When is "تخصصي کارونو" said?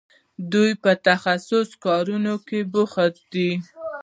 1.07-2.33